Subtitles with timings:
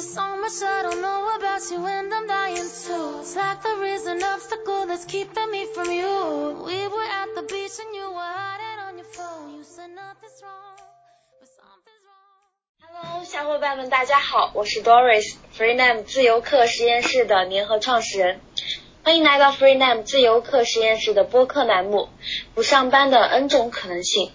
[0.00, 3.20] There's so much I don't know about you and I'm dying to.
[3.20, 6.64] It's like there is an obstacle that's keeping me from you.
[6.64, 9.58] We were at the beach and you were hiding on your phone.
[9.58, 10.80] You said nothing's wrong,
[11.38, 12.48] but something's wrong.
[12.80, 18.40] Hello，小伙伴们，大家好，我是 Doris，FreeName 自由课实验室的联合创始人。
[19.04, 22.08] 欢迎来到 FreeName 自由课实验室的播客栏目
[22.54, 24.28] 《不上班的 N 种可能性》。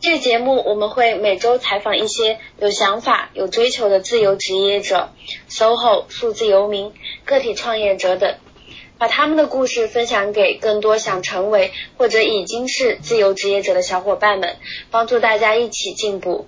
[0.00, 5.10] 这个节目我们会每周采访一些有想法、有追求的自由职业者、
[5.48, 6.92] SOHO、数字游民、
[7.24, 8.36] 个体创业者等，
[8.96, 14.56] 把他们的故事分享给更多想成为或者已经是自由职业者的小伙伴们，
[14.92, 16.46] 帮助大家一起进步。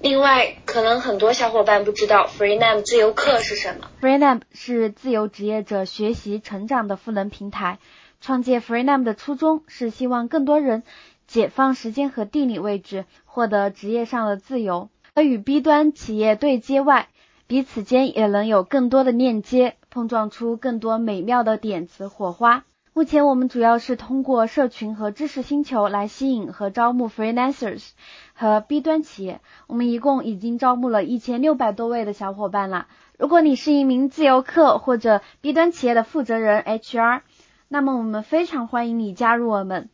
[0.00, 3.90] 另外，可能很多小伙伴不知道 FreeName 自由课是什么。
[4.00, 7.78] FreeName 是自由职业者学习成长的赋能平台。
[8.22, 10.82] 创建 FreeName 的初衷是希望更多人
[11.30, 14.88] 解放时间和地理位置，获得职业上的自由。
[15.14, 17.06] 而与 B 端企业对接外，
[17.46, 22.64] 彼此间也能有更多的链接，碰撞出更多美妙的点子火花。
[22.92, 27.90] 目前我们主要是通过社群和知识星球来吸引和招募 freelancers
[28.34, 29.40] 和 B 端企业。
[29.68, 32.88] 我们一共已经招募了一千六百多位的小伙伴了。
[33.16, 37.20] 如果你是一名自由客或者 B 端企业的负责人 HR，
[37.68, 39.90] 那么我们非常欢迎你加入我们。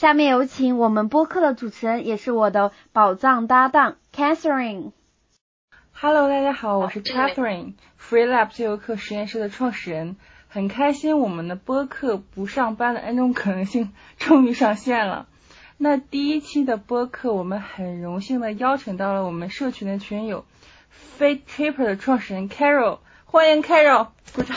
[0.00, 4.92] 下面有请我们播客的主持人，也是我的宝藏搭档 Catherine。
[5.92, 10.16] Hello，大家好，我是 Catherine，FreeLab 自由课实验室的创始人，
[10.48, 15.28] 很开心我们的播客不上班的 N 种可能性终于上线了。
[15.76, 20.46] 那第一期的播客，我们很荣幸的邀请到了我们社群的群友
[21.18, 24.56] Fate Tripper 的创始人 Carol，欢迎 Carol，鼓掌。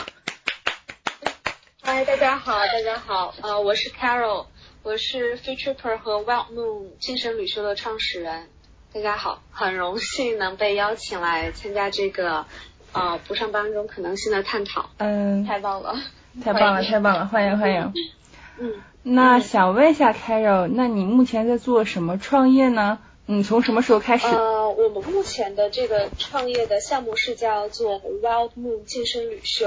[1.81, 4.45] 嗨，大家好，大家好，呃，我是 Carol，
[4.83, 8.49] 我是 Featureper 和 Wild Moon 精神旅修的创始人。
[8.93, 12.45] 大家好，很荣幸能被邀请来参加这个
[12.91, 15.95] 呃不上班中可能性的探讨，嗯，太棒了。
[16.43, 17.93] 太棒了，太棒了，欢迎欢迎。
[18.59, 22.99] 嗯，那想问一下 Carol，那你目前在做什么创业呢？
[23.25, 24.27] 你从什么时候开始？
[24.27, 29.65] 呃，我们目前的这个创业的项目是叫做 Wild Moon 健身旅修，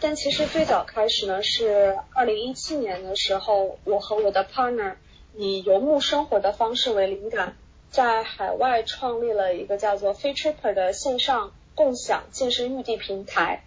[0.00, 4.94] 但其实最早开始呢是二零一七年的时候，我和我的 partner
[5.36, 7.58] 以游牧生活的方式为灵感，
[7.90, 13.64] 在海外创立了一个叫做 Free Tripper 的线上共享健身预地平台，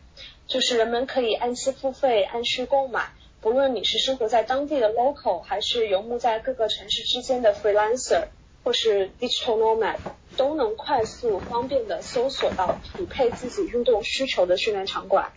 [0.48, 8.24] 就是人们可以按期付费、按需购买，不论你是生活在当地的 local，还是游牧在各个城市之间的 freelancer。
[8.68, 9.96] 或是 digital nomad
[10.36, 15.32] 都能快速方便的搜索到匹配自己运动需求的训练场馆。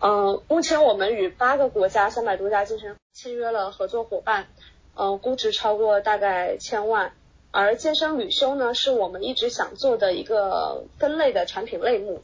[0.00, 4.46] 嗯，目前我们与八个国家三百多家健身签约了合作伙伴，
[4.94, 7.12] 嗯，估值超过大概千万。
[7.50, 12.22] 而健身旅修呢，是我们一直想做的一个分类的产品类目，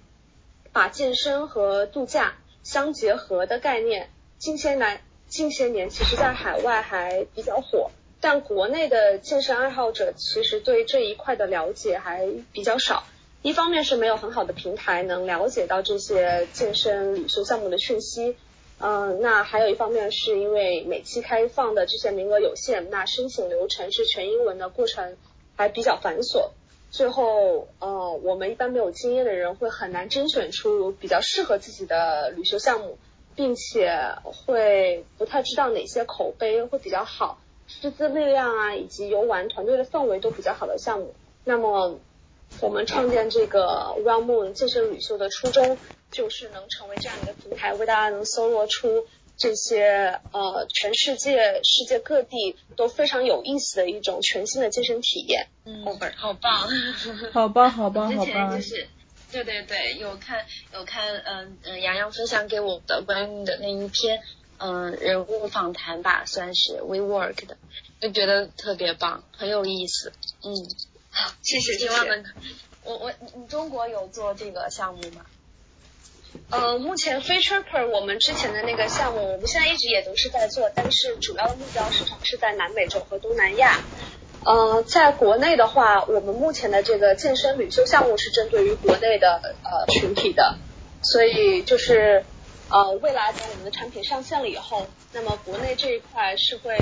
[0.72, 7.90] 把健身和度假相结合的概念，近些来近些年其实在海外还比较火。
[8.20, 13.04] 但国内的健身爱好者其实对这一块的了解还比较少，
[13.42, 18.36] 一方面是没有很好的平台能了解到这些健身旅修项目的讯息，
[18.80, 25.16] 嗯，那还有一方面是因为每期开放的这些名额有限，那申请流程是全英文的过程
[25.54, 26.48] 还比较繁琐，
[26.90, 32.98] 最后呃我们一般没有经验的人会很难甄选出比较适合自己的旅修项目，
[33.36, 37.38] 并且会不太知道哪些口碑会比较好。
[37.68, 41.14] 师资力量啊，以及游玩团队的氛围都比较好的项目。
[41.44, 41.98] 那么，
[42.60, 45.76] 我们创建这个 Well Moon 健身旅秀的初衷，
[46.10, 49.06] 就是能成为这样一个平台，为大家能搜罗出
[49.36, 55.48] 这些呃全世界世界各地都非常有意思的一种全新的健身体验。
[55.64, 56.10] 嗯，好棒，
[57.32, 58.60] 好棒， 好棒，之好棒前就！
[58.60, 58.88] 是，
[59.32, 64.22] 对对对，有看有看，嗯嗯，洋洋分享给我的关于你的那一篇，
[64.58, 67.56] 嗯，人物访谈吧，算是 WeWork 的，
[68.00, 70.12] 就觉得特别棒，很有意思，
[70.42, 70.50] 嗯，
[71.10, 72.24] 好，谢谢希望能，
[72.84, 75.26] 我我你你中国有做这个项目吗？
[76.48, 83.80] 呃，目前 Featureper 我们之前的那个项目，我们现在一直也都是在做，但是主要的目标市场是在南美洲和东南亚。
[84.44, 90.56] 呃，在国内的话，我们目前的这个健身旅修项目是针对于国内的呃群体的，
[91.02, 92.24] 所以就是
[92.70, 96.76] 呃未来等我们的产品上线了以后，那么国内这一块是会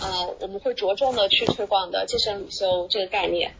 [0.00, 3.54] 呃我们会着重的去推广的健身旅修这个概念。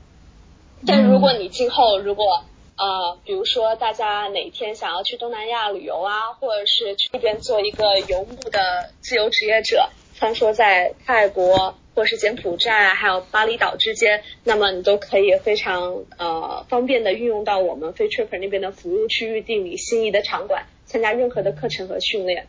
[0.87, 2.45] 但如果你今后如果
[2.77, 22.47] 呃，比如说大家哪天想要去东南亚旅游啊，或者是去那边做一个游牧的自由职业者，穿梭在泰国、或是柬埔寨还有巴厘岛之间，那么你都可以非常呃方便的运用到我们 f e t r i p 那边的服务区域定理心仪的场馆，参加任何的课程和训练。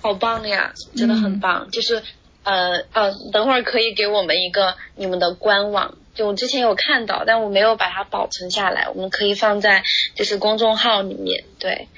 [0.00, 1.70] 好棒呀，真的很棒。
[1.70, 2.02] 就是
[2.44, 9.82] 呃呃，等会儿可以给我们一个你们的官网，就我之前有看到，但我没有把它保存下来，我们可以放在
[10.14, 11.88] 就是公众号里面，对，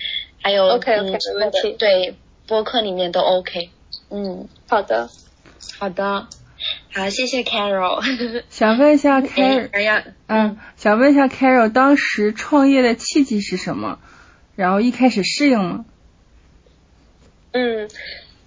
[0.43, 1.76] 还有 OK OK 嗯没问题。
[1.78, 2.14] 对
[2.46, 3.70] 播客里面都 OK。
[4.08, 5.08] 嗯，好的，
[5.78, 6.26] 好的，
[6.93, 8.02] 好，谢谢 Carol。
[8.49, 13.99] 想问一下 哎 Carol，哎呀，嗯，想问一下 Carol，当时创业的契机是什么？
[14.60, 15.86] 然后一开始适应吗？
[17.52, 17.88] 嗯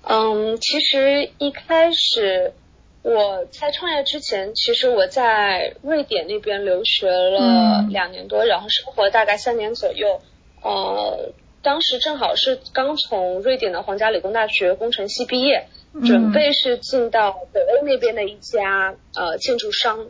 [0.04, 2.54] 嗯，其实一开始
[3.02, 10.22] 我在创业之前，其实我在瑞典那边留学了嗯两年多，然后生活大概三年左右。
[10.62, 11.34] 呃，
[11.64, 15.68] 当时正好是刚从瑞典的皇家理工大学工程系毕业，
[16.06, 20.06] 准备是进到北欧那边的一家呃建筑商，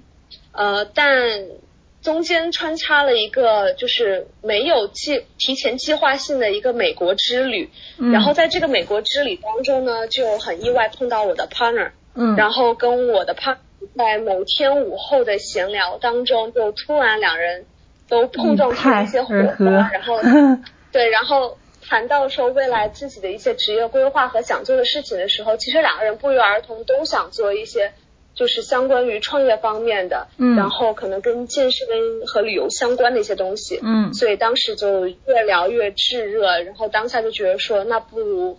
[0.52, 1.46] 呃，但
[2.04, 8.12] 中间穿插了一个就是没有计提前计划性的一个美国之旅，嗯。
[8.12, 13.58] 然后在这个美国之旅当中呢，就很意外碰到我的 partner，嗯，然后跟我的 partner
[13.98, 17.66] 在某天午后的闲聊当中，就突然两人
[18.10, 20.20] 都碰撞出了一些火花然后
[20.92, 27.94] 对，然后谈到说未来自己的一些职业规划和想做的事情的时候，其实两个人不约而同都想做一些
[28.36, 30.56] 就是相关于创业方面的，嗯。
[30.56, 31.88] 然后可能跟健身
[32.28, 34.14] 和旅游相关的一些东西，嗯。
[34.14, 38.58] 所以当时就越聊越炙热，然后当下就觉得说，那不如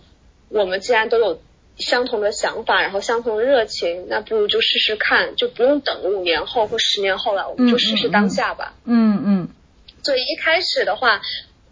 [0.49, 1.41] 我们既然都有
[1.77, 8.73] 相同的想法，然后相同的热情，那不如就试试看，就不用等五年后或十年后了，我们就试试当下吧。
[8.85, 9.49] 嗯嗯。
[10.03, 11.19] 所以一开始的话，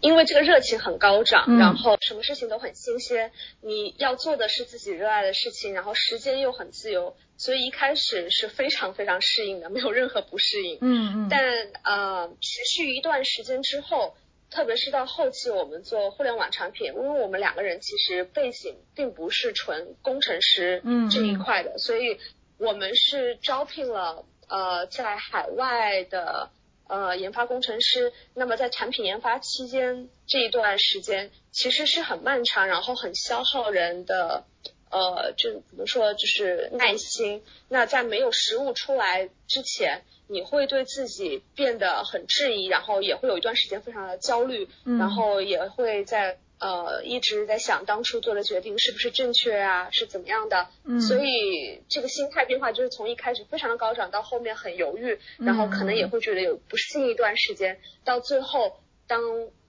[0.04, 1.58] 因为这个热情很高涨，嗯。
[1.58, 10.76] 然后什么事情都很新鲜，你要做的是自己热爱的事情，然后时间又很自由，所以一开始是非常非常适应的，没有任何不适应。
[10.82, 11.40] 嗯嗯，但
[11.82, 14.14] 呃，持续一段时间之后，
[14.50, 22.18] 特别是到后期我们做互联网产品，因为我们两个人其实背景并不是纯工程师嗯这一块的，所以
[22.58, 26.50] 我们是招聘了呃在海外的
[26.88, 28.12] 呃研发工程师。
[28.34, 34.44] 那么在产品研发期间这一段时间，其实是很漫长，然后很消耗人的。
[34.90, 37.42] 呃，就怎么说，就是耐心。
[37.68, 50.68] 那在没有实物出来之前，你会对自己变得很质疑，然后也会有一段时间非常的焦虑，嗯然后也会在呃一直在想当初做的决定是不是正确啊，是怎么样的。
[50.84, 59.20] 嗯所以这个心态变化就是从一开始非常的高涨，到后面很犹豫，然后可能也会觉得有不适应一段时间，到最后当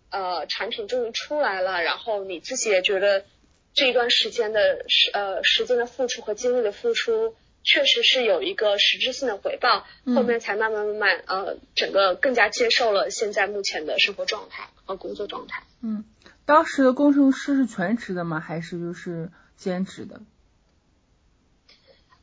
[0.09, 3.25] 呃产品终于出来了，然后你自己也觉得
[3.73, 7.35] 这一段时间的时呃时间的付出和精力的付出。
[7.67, 15.63] 确实是有一个实质性的回报，嗯后面才慢慢慢慢呃，整个更加接受了现在目前的生活状态和工作状态。
[15.81, 16.05] 嗯，
[16.45, 18.39] 当时的工程师是全职的吗？
[18.39, 20.21] 还是就是兼职的？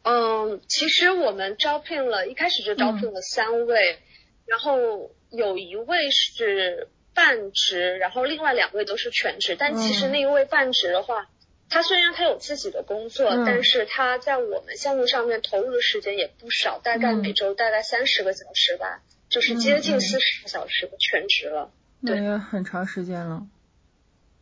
[0.05, 3.99] 嗯，其实我们招聘了，一开始就招聘了三位，
[4.47, 9.57] 然后有一位是半职，然后另外两位都是全职。
[9.59, 11.29] 但其实嗯那一位半职的话，
[11.69, 21.73] 他虽然他有自己的工作，嗯但是他在我们项目上面投入的时间也不少，大概嗯每周大概三十个小时吧，就是接近四十个小时的全职了。
[22.01, 23.47] 那对也很长时间了。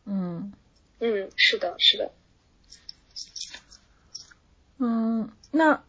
[0.05, 0.53] 嗯
[0.99, 2.11] 嗯，是的，是的。
[4.77, 5.83] 嗯，那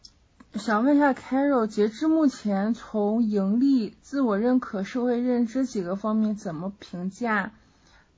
[0.55, 7.53] 想问一下 Carol，截至目前，从盈利、自我认可、社会认知几个方面，怎么评价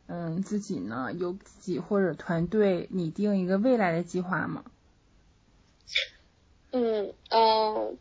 [0.07, 1.13] 嗯自己呢？
[1.13, 4.63] 有自己或者团队拟定一个未来的计划吗？
[6.71, 7.93] 嗯呃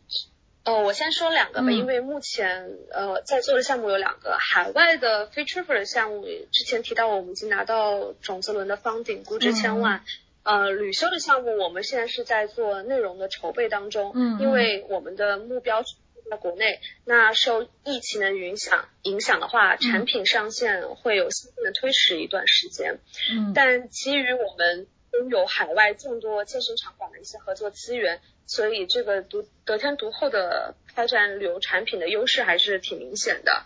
[0.65, 10.03] 呃，我先说两个吧，嗯因为目前呃在做的项目有两个，海外的 Tripper 的项目，之前提到我们已经拿到种子轮的 funding，估值千万。
[10.43, 15.95] 呃，旅修的项目我们现在是在做内容的筹备当中，嗯嗯因为我们的目标是
[16.29, 22.99] 在国内，那受疫情的影响影响的话，产品上线会有新的推迟一段时间。
[23.31, 24.87] 嗯但基于我们
[25.19, 33.63] 拥有海外众多健身场馆的一些合作资源，所以这个独得天独厚的开展旅游产品的优势还是挺明显的。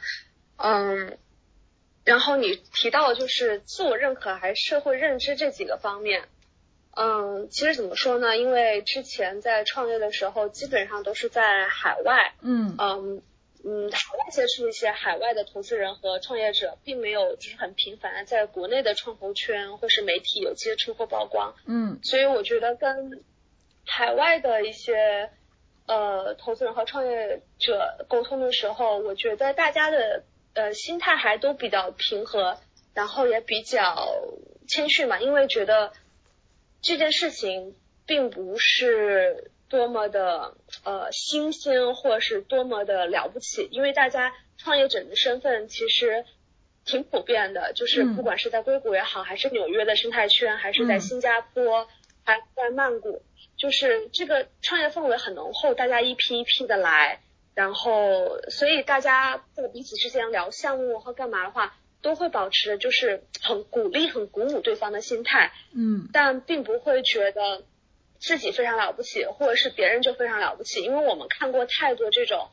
[0.58, 1.18] 嗯，
[2.04, 6.28] 然后你提到就是自我认可还是社会认知这几个方面。
[6.92, 8.36] 嗯，其实怎么说呢？
[8.36, 13.22] 因为之前在创业的时候，基本上都是在海外，嗯嗯
[13.64, 22.00] 嗯，海外接触一些海外的投资人和创业者，并没有就是很频繁在国内的创投圈或是媒体有接触或曝光，嗯。
[22.02, 23.22] 所以我觉得跟
[23.86, 25.30] 海外的一些
[25.88, 30.24] 呃投资人和创业者沟通的时候，我觉得大家的
[30.54, 32.58] 呃心态还都比较平和，
[32.94, 34.26] 然后也比较
[34.68, 35.92] 谦逊嘛，因为觉得
[36.82, 37.76] 这件事情
[38.06, 46.26] 并不是多么的呃新鲜，或是多么的了不起，因为大家创业者的身份其实。
[46.86, 51.88] 挺普遍的，就是不管是在硅谷也好，还是纽约的生态圈，还是在新加坡，
[52.24, 53.22] 还在曼谷，
[53.58, 57.22] 就是这个创业氛围很浓厚，大家一批一批的来，
[57.54, 67.66] 然后所以大家在彼此之间聊项目或干嘛的话，都会保持就是很鼓励、很鼓舞对方的心态，嗯，但并不会觉得
[68.20, 72.50] 自己非常了不起，或者是别人就非常了不起，因为我们看过太多这种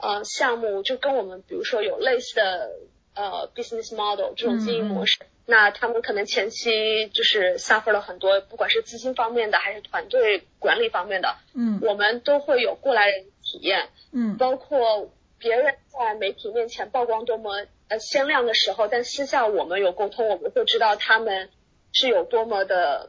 [0.00, 2.70] 呃项目，就跟我们比如说有类似的。
[3.18, 21.48] 呃，business model 这种经营模式，那他们可能前期就是 suffer 了很多，不管是资金方面的还是团队管理方面的，嗯，我们都会有过来人体验，嗯，包括别人在媒体面前曝光多么呃鲜亮的时候，但私下我们有沟通，我们会知道他们
[21.92, 23.08] 是有多么的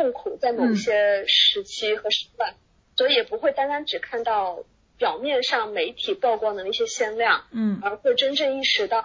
[0.00, 2.54] 痛苦，在某些时期和时段，
[2.96, 4.64] 所以也不会单单只看到
[4.96, 9.04] 表面上媒体曝光的那些鲜亮，嗯，而会真正意识到。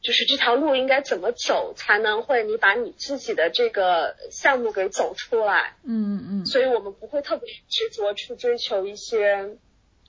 [0.00, 5.74] 就是这条路应该怎么走才能会你把你自己的这个项目给走出来？
[5.84, 6.46] 嗯嗯。
[6.46, 9.56] 所以我们不会特别执着去追求一些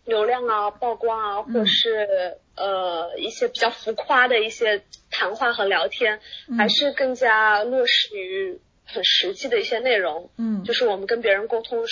[0.05, 6.21] 流量啊、曝光啊，或是呃一些比较浮夸的一些谈话和聊天，
[6.57, 10.29] 还是更加落实于很实际的一些内容。
[10.37, 10.63] 嗯。
[10.63, 11.85] 就是我们跟别人沟通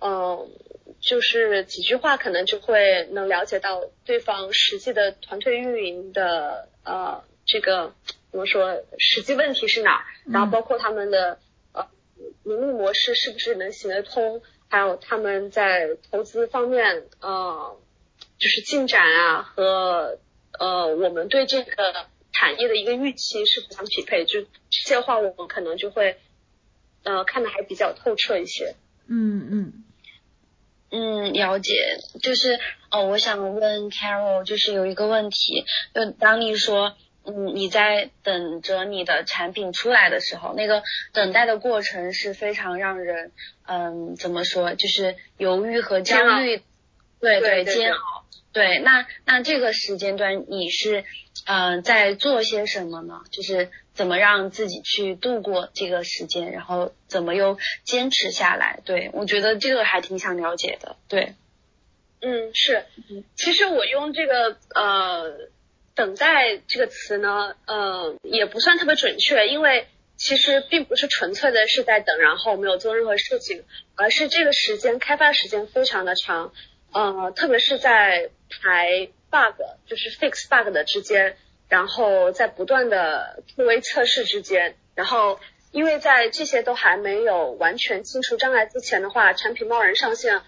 [0.00, 0.50] 嗯。
[1.00, 7.94] 就是几句话可能就会能了解到对方实际的团队运营的呃这个
[8.32, 11.38] 怎么说实际问题是哪，然后包括他们的
[11.72, 11.86] 呃
[12.42, 17.76] 盈利模式是不是能行得通，还有他们在投资方面呃
[18.38, 20.18] 就是进展啊和
[20.58, 21.94] 呃我们对这个
[22.32, 26.18] 产业的一个预期是不相匹配，就这些话我们可能就会
[27.04, 28.74] 呃看的还比较透彻一些。
[29.06, 29.84] 嗯嗯。
[30.90, 32.58] 嗯，了解，就是
[32.90, 40.82] 哦，我想问 Carol，就是有一个问题，就当你说，嗯，你在等着你的产品出来的时候，那个
[41.12, 43.32] 等待的过程是非常让人，
[43.66, 46.62] 嗯，怎么说，就是犹豫和焦虑，
[47.20, 48.17] 对对煎熬，
[48.52, 51.04] 对，那那这个时间段你是，
[51.46, 53.22] 嗯，在做些什么呢？
[53.30, 53.70] 就是。
[53.98, 58.78] 怎么让自己去度过这个时间，然后怎么又坚持下来？
[58.84, 60.94] 对我觉得这个还挺想了解的。
[61.08, 61.34] 对，
[62.20, 62.84] 嗯，是，
[63.34, 65.50] 其实我用这个呃
[65.96, 73.64] 等待这个词呢，呃也不算特别准确，因为其实并不是纯粹的是在等，然后没有做任何事情，
[73.96, 76.52] 而是这个时间开发时间非常的长，
[76.92, 78.30] 呃，特别是在
[78.62, 81.36] 排 bug，就是 fix bug 的之间。
[81.68, 85.38] 然后在不断的 QA 测试之间，然后
[85.70, 90.40] 因为在这些都还没有完全清除障碍之前的话，产品贸然上线，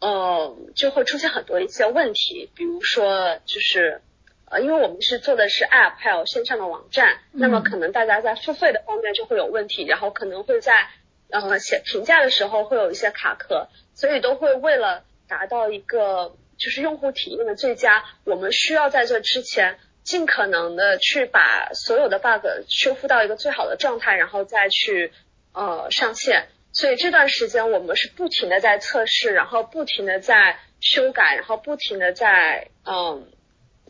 [0.00, 4.02] 呃，就会出现很多一些问题，比如说就是
[4.50, 10.90] 呃，因为我们是做的是 App 还有线上的网站，那么可能大家在付费的方面就会有问题，然后可能会在
[11.30, 19.78] 呃写评价的时候会有一些卡壳，所以都会为了达到一个就是用户体验的最佳，我们需要在这之前。
[20.04, 25.10] 尽可能的去把所有的 bug 修复到一个最好的状态，然后再去
[25.54, 26.48] 呃上线。
[26.74, 33.32] 所以这段时间我们是不停的在测试，然后不停的在修改，然后不停的在嗯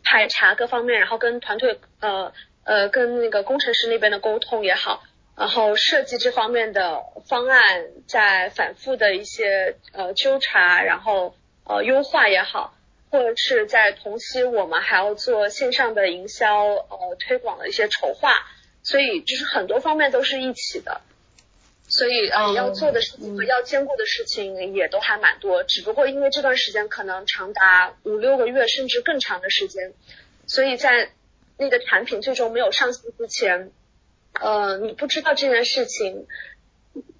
[0.05, 2.31] 排查各方面，然后跟团队呃
[2.63, 5.03] 呃跟那个工程师那边的沟通也好，
[5.37, 12.73] 然后设计这方面的方案在反复的一些呃纠察，然后呃优化也好。
[13.11, 18.33] 或者是在同期，我们还要做线上的营销，呃，推广的一些筹划，
[18.83, 20.99] 所以就是很多方面都是一起的，
[21.87, 29.93] 所以呃，要做的事情和要兼顾的事情也都还蛮多，只不过因为这段时间可能长达五六个月甚至更长的时间，
[30.45, 31.11] 所以在
[31.57, 33.71] 那个产品最终没有上线之前，
[34.41, 36.27] 呃，你不知道这件事情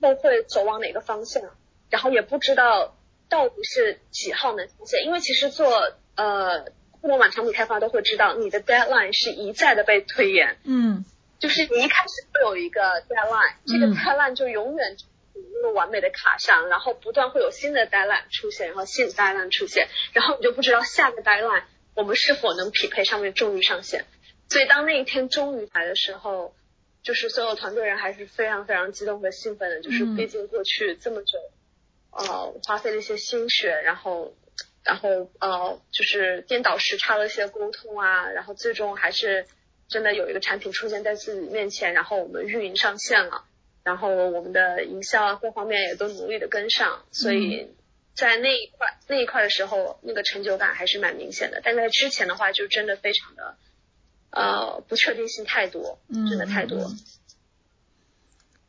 [0.01, 1.43] 会会走往哪个方向，
[1.89, 2.95] 然后也不知道。
[3.27, 5.03] 到底是几号能出现？
[5.03, 5.67] 因为其实做
[6.15, 10.57] 呃互联网产品开发都会知道，你的 deadline 是一再的被推延。
[10.63, 11.03] 嗯，
[11.39, 14.95] 就是你一开始会有一个 deadline，这个 deadline 就永远
[15.33, 21.63] 那么完美的卡上，然后不断会有新的 deadline 出现，然后新的 deadline 出现，然后你就不知道下个 deadline
[21.95, 24.05] 我们是否能匹配上面终于上线。
[24.49, 26.53] 所以当那一天终于来的时候，
[27.05, 31.37] 就是所有团队人还是非常非常激动和兴奋的，就是毕竟过去这么久。
[32.17, 34.33] 呃花费了一些心血，然后
[34.85, 39.45] 然后呃就是颠倒时差的一些沟通啊，然后最终还是
[39.89, 43.43] 真的有一个产品出现在自己面前，然后我们运营上线了，
[43.83, 47.67] 然后我们的营销啊各方面也都努力的跟上，所以
[48.15, 51.59] 在那一块那一块的时候，那个成就感还是蛮明显的。
[51.65, 53.57] 但在之前的话，就真的非常的
[54.35, 56.79] 呃不确定性太多，嗯真的太多。
[56.79, 56.99] 嗯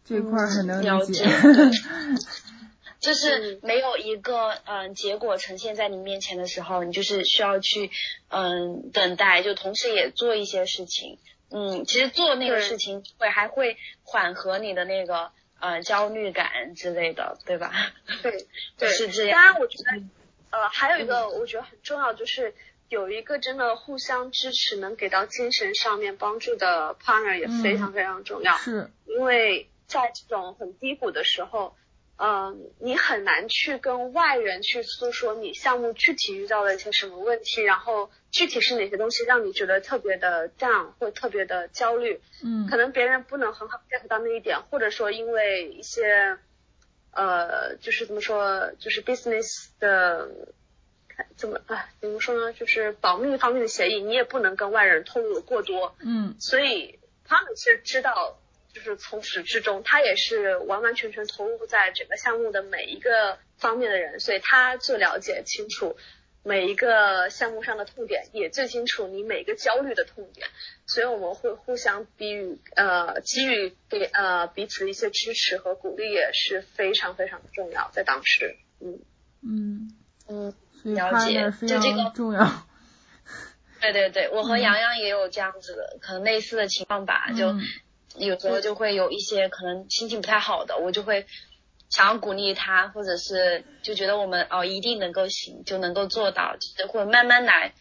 [0.09, 1.31] 这块儿很能了理解解。
[3.01, 7.91] 就是没有一个嗯结果呈现在你面前的时候，你就是需要去
[8.29, 11.19] 嗯等待，就同时也做一些事情。
[11.51, 15.31] 嗯，其实做那个事情会还会缓和你的那个
[15.61, 17.73] 呃焦虑感之类的，对吧？
[18.23, 18.47] 对
[18.79, 20.03] 对，是这样当然，我觉得
[20.51, 22.55] 呃还有一个我觉得很重要，就是
[22.89, 28.57] 有一个真的互相支持，能给到精神上面帮助的 partner 也非常非常重要。
[28.57, 31.77] 是，因为在这种很低谷的时候，
[32.19, 42.21] 嗯、你很难去跟外人去诉说你项目具体遇到了一些什么问题，然后具体是哪些东西让你觉得特别的 down 或特别的焦虑。
[42.43, 46.39] 嗯可能别人不能很好 get 到那一点，或者说因为一些
[47.13, 50.29] 呃，就是怎么说，就是 business 的
[51.37, 56.37] 怎么啊，怎么说呢，就是保密方面的协议，你也不能跟外人透露过多，嗯。
[56.41, 58.39] 所以他们是知道，
[58.73, 65.97] 就是从始至终，他也是完完全全投入在整个项目的每一个方面的人，所以他最了解清楚
[66.43, 70.47] 每一个项目上的痛点，也最清楚你每个焦虑的痛点，
[70.87, 79.01] 所以我们会互相给予呃给予给呃彼此一些支持和鼓励，也是非常非常的重要，在当时，嗯。
[79.49, 79.93] 嗯，
[80.29, 80.55] 嗯，
[80.95, 82.45] 了解就这个常重要。
[83.81, 84.61] 对对对，我和嗯。
[84.61, 87.61] 洋洋也有这样子的，可能类似的情况吧，就嗯。
[88.19, 91.27] 有时候就会有一些可能心情不太好的，我就会
[91.91, 97.75] 想要鼓励他，或者是就觉得我们哦一定能够行，就能够做到，就是或者慢慢来，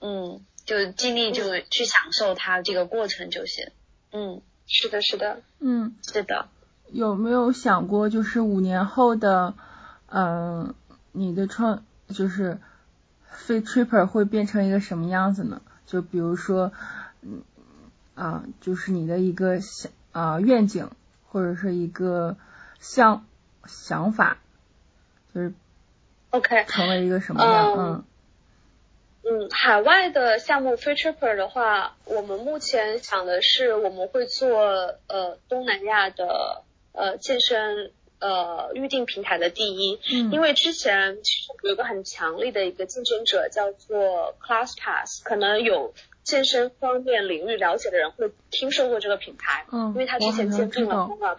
[0.00, 3.66] 嗯，就尽力就去享受他这个过程就行。
[4.12, 6.48] 嗯，是的，是的，嗯，是的，
[6.90, 9.52] 有没有想过，就是五年后的，
[10.06, 10.74] 嗯、
[11.12, 12.58] 你的创就是
[13.46, 15.60] Fit Tripper 会变成一个什么样子呢？
[15.86, 16.72] 就比如说，
[17.22, 17.42] 嗯
[18.14, 20.90] 啊，就是你的一个想啊愿景，
[21.28, 22.36] 或者是一个
[22.78, 23.26] 想
[23.66, 24.38] 想法，
[25.34, 25.52] 就是
[26.30, 27.72] OK，成为一个什么样？
[27.76, 28.04] 嗯嗯
[29.24, 34.58] 嗯，海外的项目 free tripper 的话，我们目前想的是我们会做
[35.06, 37.92] 呃东南亚的呃健身
[38.22, 51.36] 呃预定平台的第一，嗯，因为之前其实有一个很强力的一个竞争者叫做 ClassPass，可能有健身方面领域了解的人会听说过这个品牌，嗯，因为他之前兼并了知道，Polar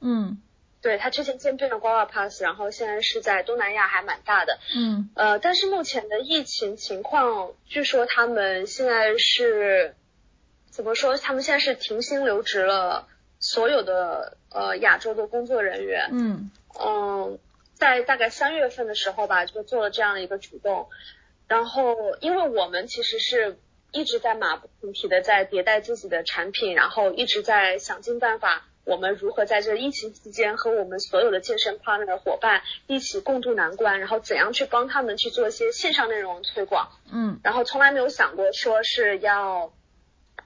[0.00, 0.42] 嗯。
[0.80, 4.58] 对，他之前兼并了 Guava Pass，然后现在是在东南亚还蛮大的。
[4.74, 5.10] 嗯。
[5.14, 9.94] 呃，但是目前的疫情情况，据说他们现在是
[10.70, 11.16] 怎么说？
[11.16, 13.06] 他们现在是停薪留职了
[13.42, 16.08] 所有的呃亚洲的工作人员。
[16.12, 16.50] 嗯
[16.80, 17.38] 嗯，
[17.74, 20.88] 在大概三月份的时候吧，就做了这样的一个举动。
[21.46, 23.58] 然后，因为我们其实是
[23.90, 36.88] 一直在马不停蹄的在迭代自己的产品，然后一直在想尽办法，我们如何在这疫情期间和我们所有的健身 partner 的伙伴一起共度难关，然后怎样去帮他们去做一些线上内容推广。
[37.12, 39.74] 嗯然后从来没有想过说是要，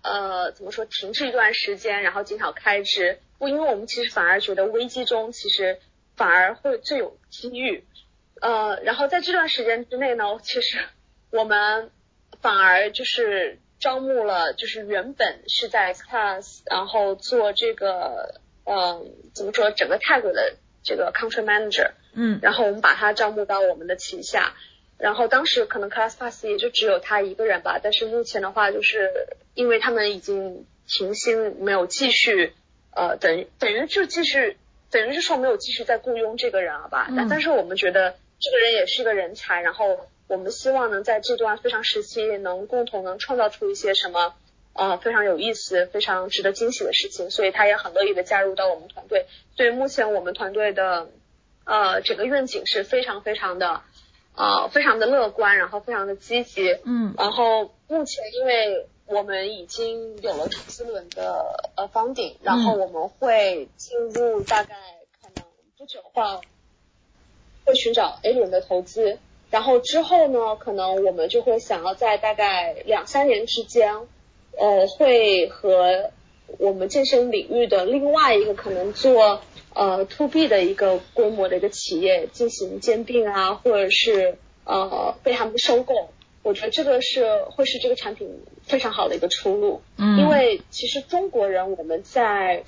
[0.02, 3.18] 呃，怎么说停滞一段时间，然后减少开支。
[3.38, 5.78] 不，因为我们其实反而觉得危机中其实
[6.16, 7.84] 反而会最有机遇。
[8.40, 10.78] 呃，然后在这段时间之内呢，其实
[11.30, 11.90] 我们
[12.40, 19.04] 反而就是招募了，就是原本是在 Class，然后做这个，呃，
[19.34, 21.90] 怎么说，整个泰国的这个 Country Manager。
[22.18, 24.54] 嗯然后我们把他招募到我们的旗下。
[24.98, 29.10] 然后当时可能 ClassPass 也就只有他一个人吧，但是目前的话，就是
[29.56, 32.52] 因为他们已经停薪，没有继续，
[32.94, 34.56] 呃，等于等于就继续，
[34.92, 37.08] 等于是说没有继续再雇佣这个人了吧。
[37.08, 44.34] 但、嗯但是我们觉得这个人也是一个人才，然后我们希望能在这段非常时期，能共同能创造出一些什么。
[44.78, 49.24] 呃，非常有意思、非常值得惊喜的事情，所以他也很乐意的加入到我们团队。
[49.56, 51.08] 所以目前我们团队的
[51.64, 53.80] 呃，整个愿景是非常非常的，
[54.36, 56.76] 呃，非常的乐观，然后非常的积极。
[56.84, 64.74] 嗯然后目前因为我们已经有了投资轮的呃 funding，然后我们会进入大概
[65.22, 65.44] 可能
[65.78, 66.40] 不久后
[67.64, 69.18] 会寻找 A 轮的投资，
[69.50, 73.94] 然后之后呢，可能我们就会想要在大概两三年之间，
[74.58, 76.10] 呃，会和
[76.58, 79.40] 我们健身领域的另外一个可能做
[79.74, 85.94] 呃 to B 的一个规模的一个企业进行兼并啊，或者是呃被他们收购，
[86.46, 88.28] 我觉得这个是会是这个产品
[88.62, 89.82] 非常好的一个出路。
[89.98, 92.62] 嗯，因为其实中国人我们在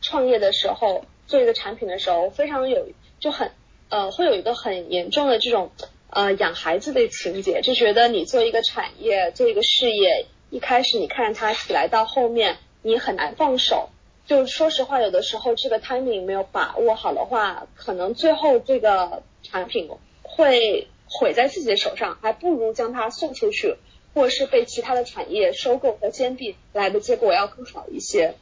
[0.00, 2.88] 创业的时候做一个产品的时候，非常有
[3.20, 3.50] 就很
[3.90, 5.72] 呃会有一个很严重的这种
[6.08, 13.90] 呃养孩子的情节，就觉得你做一个产业做一个事业，一开始你看着它起来，到后面你很难放手。
[14.24, 19.90] 就说实话，有的时候这个 timing 没有把握好的话，可能最后这个产品
[20.22, 23.76] 会毁在自己的手上，还不如将它送出去，
[24.14, 28.34] 或者是被其他的产业收购和兼并来的结果要更好一些。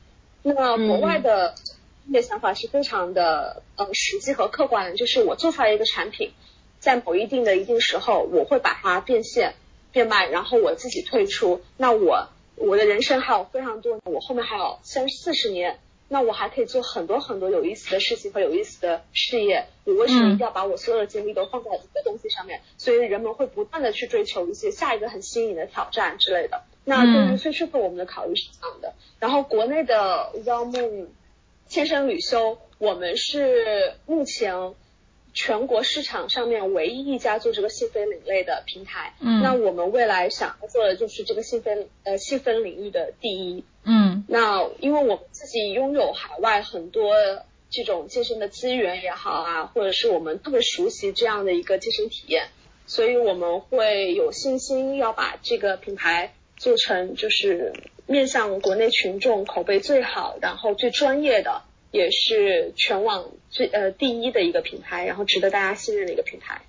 [0.43, 1.55] 那国外的
[2.07, 6.33] 业想法是非常的呃实际和客观的，就是我做出来一个产品，
[6.79, 9.55] 在某一定的一定时候，我会把它变现
[9.93, 11.61] 变卖，然后我自己退出。
[11.77, 15.79] 那我我的人生还有非常多，我后面还有三四十年，
[16.13, 19.67] 那我还可以做很多很多有意思的事情和有意思的事业。
[19.85, 22.61] 我为什么一定要把我所有的精力都放在一个东西上面？
[22.79, 26.65] 所以人们会不断的去追求一些下一个很新颖的挑战之类的。
[26.85, 28.93] 那对于最适合我们的考虑是这样的。
[29.21, 31.07] 然后国内的 Well Moon
[31.69, 34.75] 千生旅修，我们是目前
[35.33, 39.15] 全国市场上面唯一一家做这个细分领类的平台。
[39.21, 43.65] 嗯那我们未来想要做的就是这个细分呃细分领域的第一。
[43.85, 47.15] 嗯那因为我们自己拥有海外很多
[47.71, 52.49] 这种健身的资源也好啊，或者是我们特别熟悉这样的一个健身体验，
[52.87, 57.73] 所以我们会有信心要把这个品牌做成就是
[58.07, 66.63] 面向国内群众口碑最好，然后最专业的，也是全网最呃第一的一个品牌，然后值得大家信任的一个品牌。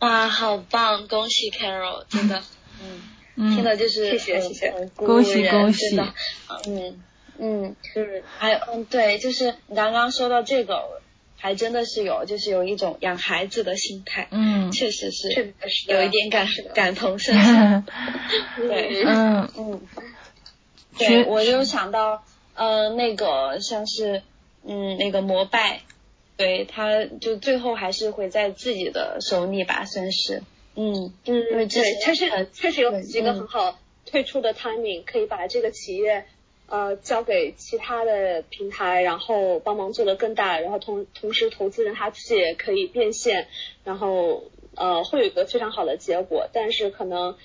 [0.00, 1.08] 哇，好棒！
[1.08, 2.42] 恭喜 Carol，真的，
[2.82, 3.02] 嗯，
[3.36, 4.90] 嗯，听的就是谢谢谢谢。
[4.96, 6.14] 恭喜恭喜真的。
[6.66, 7.00] 嗯。
[7.36, 11.00] 嗯，嗯，还有嗯对，就是你刚刚说到这个，
[11.36, 14.70] 还真的是有，就是有一种养孩子的心态，嗯。
[14.70, 17.52] 确实是确实，是，有一点感，感同身受，
[18.68, 19.50] 对，嗯。
[19.56, 19.80] 嗯，
[20.98, 24.22] 对，我就想到，呃，那个像是，
[24.64, 25.80] 嗯，那个摩拜，
[26.36, 30.42] 对，他就最后还是会在自己的手里吧，算是，
[30.76, 36.26] 嗯，嗯，对，确实确实有几个嗯很好退出的 timing，可以把这个企业
[36.66, 43.48] 呃交给其他的平台，然后帮忙做得更大，然后同同时投资人他自己也可以变现，
[43.84, 44.44] 然后
[44.76, 47.36] 呃会有一个非常好的结果，但是可能。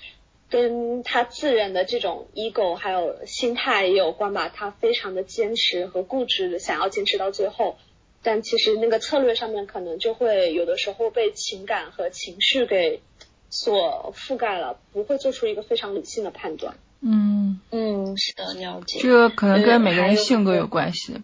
[0.50, 7.78] 跟他自认的这种 ego 还有心态也有关吧，他非常的坚持和固执的想要坚持到最后，
[8.22, 13.00] 但其实那个策略上面可能就会有的时候被情感和情绪给
[13.48, 16.76] 所覆盖了，不会做出一个非常理性的判断。
[17.00, 18.98] 嗯，嗯，是的，了解。
[19.00, 21.14] 这个可能跟每个人性格有关系。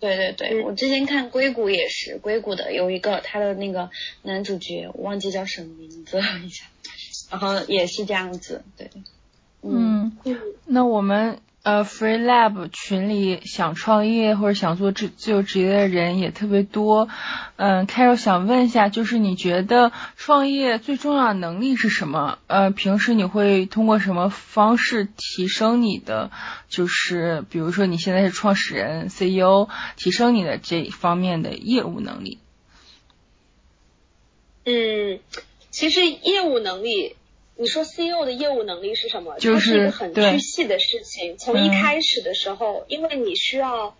[0.00, 3.88] 对对对，嗯我之前看硅谷也是，硅谷的有一个他的那个
[4.22, 6.64] 男主角，我忘记叫什么名字了一下，
[7.32, 8.90] 然后也是这样子，对，
[9.62, 17.08] 嗯嗯，那我们呃 Free Lab 群里想创业或者想做自自由职业的人也特别多。
[17.56, 22.38] 嗯，Carol 想问一下，就是你觉得创业最重要的能力是什么？
[22.48, 26.30] 呃，平时你会通过什么方式提升你的，
[26.68, 32.38] 就是比如说你现在是创始人 CEO，提升你的这一方面的业务能力？
[34.64, 35.18] 嗯，
[35.70, 37.16] 其实业务能力，
[37.62, 39.38] 你说 CEO 的业务能力是什么？
[39.38, 41.38] 就是它是一个很巨细的事情。
[41.38, 43.96] 从一嗯开始的时候，因为你需要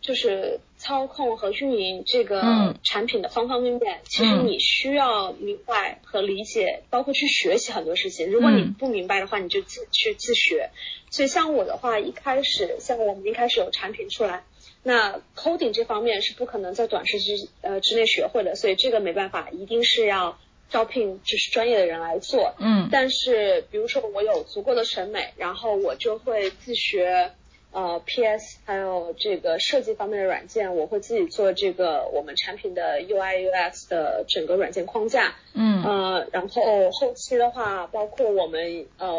[0.00, 8.28] 就是操控和运营这个嗯产品的方方面面，其实嗯你需要明白和理解，包括去学习很多事情。
[8.28, 10.70] 如果你嗯不明白的话，你就自去自学。
[11.08, 14.42] 所以像我的话，一开始像我们一开始有产品出来。
[14.82, 20.38] 那 coding 这方面是不可能在短时之呃之内学会的，所以这个没办法，一定是要
[20.70, 22.54] 招聘就是专业的人来做。
[22.58, 27.32] 嗯但是比如说我有足够的审美，然后我就会自学
[27.72, 35.34] 呃 PS 还有这个设计方面的软件，我会自己做这个我们产品的 UI UX 的整个软件框架。
[35.54, 39.12] 嗯呃，然后后期的话，包括我们呃，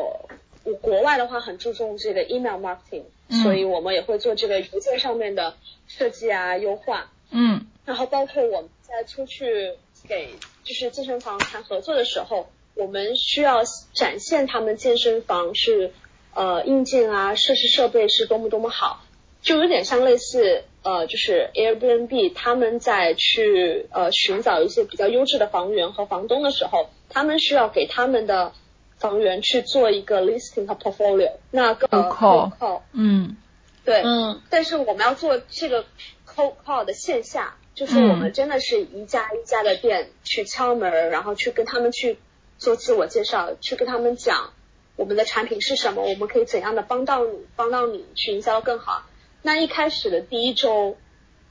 [0.63, 5.55] 我国外的话很注重这个 email marketing，、嗯所以我们也会做这个邮件上面的
[5.87, 7.11] 设计啊、优化。
[7.29, 9.73] 嗯然后包括我们在出去
[10.07, 10.29] 给
[10.67, 15.93] 就是健身房谈合作的时候，我们需要展现他们健身房是
[16.33, 19.01] 呃硬件啊、设施设备是多么多么好，
[19.41, 28.51] 就有点像类似呃就是 Airbnb 他们在去呃寻找一些比较优质的房源和房东的时候，他们需要给他们的
[28.97, 33.37] 房源去做一个 listing 和 portfolio，那个入扣入扣嗯。
[33.85, 34.41] 对，嗯。
[34.49, 35.85] 但是我们要做这个
[36.27, 42.17] cold call 的线下，就是我们真的是一家一家的店去敲门，然后去跟他们去
[42.57, 44.51] 做自我介绍，去跟他们讲
[44.95, 49.05] 我们的产品是什么，我们可以怎样的帮到你，帮到你去营销的更好。
[49.43, 50.97] 那一开始的第一周，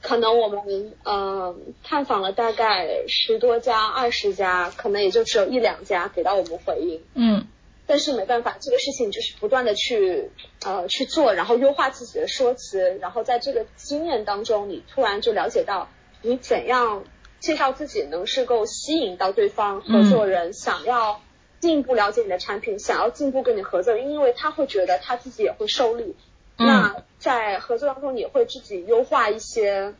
[0.02, 7.04] 可能我们呃探访了大概十多家、二十家，可能也就只有一两家给到我们回应。
[7.14, 7.46] 嗯
[7.88, 10.32] 但是没办法，这个事情就是不断的去
[10.64, 15.88] 呃去做，然后优化自己的说辞，然后在这个经验当中，你突然就了解到
[16.22, 17.04] 你怎样
[17.40, 21.20] 介绍自己能是够吸引到对方合作人，想要
[21.60, 26.16] 进一步了解你的产品，想要进一步跟你合作，因为他会觉得他自己也会受力。
[26.58, 29.94] 嗯那在合作当中，也会自己优化一些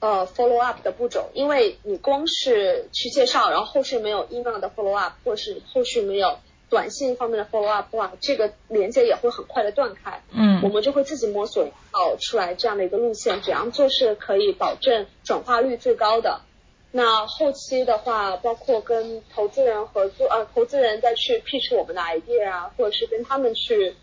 [0.00, 10.22] 呃 follow up 的步骤，因为你光是去介绍，然后后续没有 email 的 follow up，或是后续没有短信方面的 follow up 的话，这个连接也会很快的断开。
[10.32, 16.40] 嗯我嗯们就会自己摸索搞出来这样的一个路线，怎样做是可以保证转化率最高的。
[16.90, 23.94] 那后期的话，包括跟投资人合作，呃，投资人再去 pitch 我们的 idea 啊，或者是跟他们去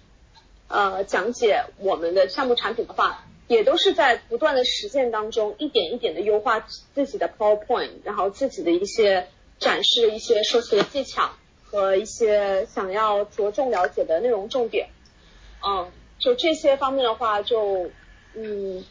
[0.67, 6.59] 呃讲解我们的项目产品的话，也都是在不断的实践当中，一点一点的优化
[6.93, 9.27] 自己的 PowerPoint，然后自己的一些
[9.59, 11.31] 展示一些说辞的技巧
[11.75, 14.87] 和一些想要着重了解的内容重点。
[15.61, 17.91] 嗯，就这些方面的话，就
[18.33, 18.85] 嗯，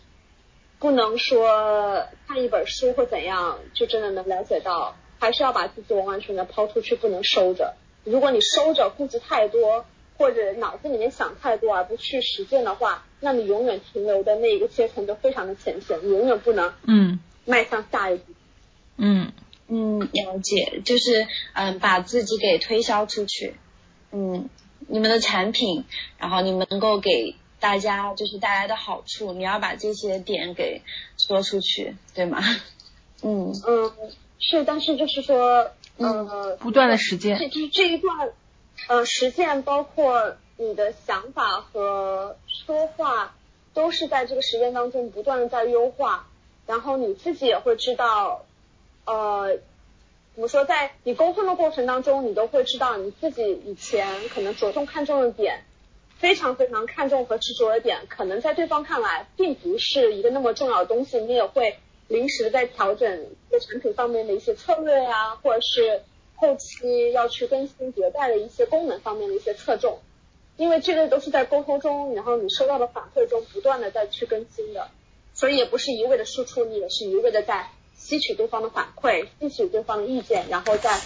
[0.79, 7.75] 不能说看一本书或怎样，就真的能了解到，还是要把自己完完全全抛出去，不能收着。
[8.05, 9.87] 如果你收着，顾忌太多，
[10.19, 18.33] 或者脑子里面想太多而不去实践的话，那你永远停留的那一个阶层就非常的浅显，你永远不能嗯迈向下一步。
[18.99, 19.33] 嗯
[19.69, 23.55] 嗯，了解，就是嗯，把自己给推销出去，
[24.13, 24.49] 嗯，
[24.89, 25.85] 你们的产品，
[26.19, 30.83] 然后你们能够给大家就是带来的好处，你要把这些点给
[31.17, 32.41] 说出去，对吗？
[33.23, 33.55] 嗯。
[33.67, 33.93] 嗯，
[34.39, 37.39] 是，但是就是说，呃，不断的实践。
[37.39, 38.31] 这这这一段，
[38.89, 43.35] 呃，实践包括你的想法和说话，
[43.73, 46.27] 都是在这个实践当中不断的在优化，
[46.67, 48.45] 然后你自己也会知道，
[49.07, 49.59] 呃，
[50.35, 55.65] 怎么说，在你沟通的过程当中，你都会知道你自己以前可能着重看重的点，
[56.19, 66.03] 非常非常看重和执着的点，可能在对方看来并不是一个那么重要的东西，你也会临时的在调整在产品方面的一些策略啊、或者是
[66.37, 70.01] 后期要去更新迭代的一些功能方面的一些侧重，
[70.57, 74.89] 因为这个都是在沟通中，然后你收到的反馈中不断的再去更新的，
[75.33, 81.01] 所以也不是一味的输出，你也是一味的在吸取对方的反馈，吸取对方的意见，然后再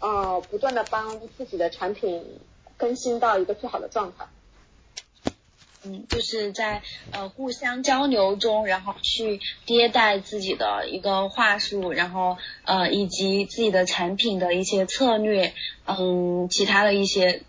[0.00, 2.24] 呃不断的帮自己的产品
[2.76, 4.26] 更新到一个最好的状态。
[5.82, 15.54] 嗯，就是在呃互相交流中，然后去迭代自己的一个话术，然后呃以及自己的产品的一些策略，
[15.86, 17.42] 嗯，其他的一些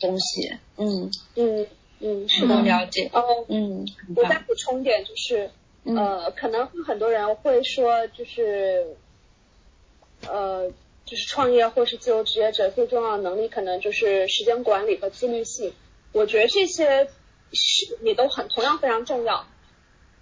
[0.00, 1.66] 东西，嗯，嗯
[2.00, 2.60] 嗯，是的。
[2.62, 5.52] 了解，哦，嗯，我再，补充点，就是
[5.84, 8.96] 嗯呃，可能会很多人会说，就是
[10.28, 10.70] 呃，
[11.04, 15.72] 就是创业或是自由职业者最重要的能力，可能就是时间管理和自律性。
[16.12, 17.08] 我觉得这些
[17.52, 19.46] 是你都很同样非常重要，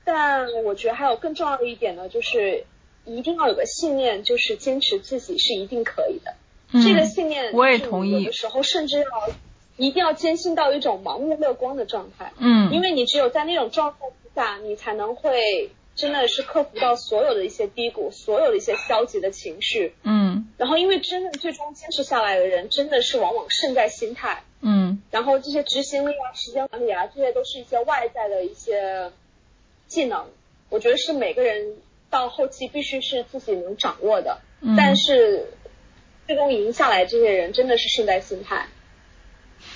[0.05, 2.65] 但我觉得还有更重要的一点呢，就是
[3.05, 6.35] 一定要有个信念，就是坚持自己是一定可以的。
[6.73, 9.31] 嗯，这个信念，我也同意有的时候甚至要
[9.77, 12.33] 一定要坚信到一种盲目乐观的状态。
[12.39, 19.95] 嗯，因为你只有在那种状态之下，你才能会真的是克服到所有的一些低谷，所有的一些消极的情绪。
[20.05, 24.45] 嗯然后，因为真正最终坚持下来的人，真的是往往胜在心态。
[24.61, 29.11] 嗯然后这些执行力啊、时间管理啊，这些都是一些外在的一些
[29.89, 30.27] 技能。
[30.69, 31.77] 我觉得是每个人
[32.09, 34.39] 到后期必须是自己能掌握的。
[34.61, 35.49] 嗯，但是
[36.29, 38.69] 最终赢下来这些人真的是胜在心态，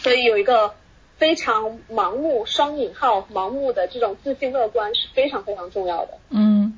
[0.03, 0.75] 所以有一个
[1.23, 6.19] 非常盲目（双引号）盲目的这种自信乐观是非常非常重要的。
[6.31, 6.77] 嗯，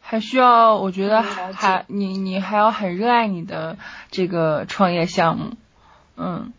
[0.00, 3.78] 还需要，我觉得嗯了解还你你还要很热爱你的
[4.10, 5.52] 这个创业项目，
[6.16, 6.52] 嗯